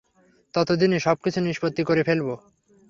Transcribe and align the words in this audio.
ততদিনে 0.53 0.97
সবকিছু 0.99 1.39
নিষ্পত্তি 1.41 1.81
করে 1.83 2.01
ফেলবো। 2.03 2.33